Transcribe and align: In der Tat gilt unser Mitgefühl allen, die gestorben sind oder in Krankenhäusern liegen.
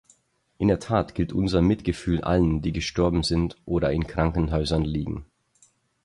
In 0.57 0.67
der 0.67 0.79
Tat 0.79 1.13
gilt 1.13 1.31
unser 1.31 1.61
Mitgefühl 1.61 2.21
allen, 2.23 2.63
die 2.63 2.71
gestorben 2.71 3.21
sind 3.21 3.61
oder 3.65 3.91
in 3.91 4.07
Krankenhäusern 4.07 4.83
liegen. 4.83 5.27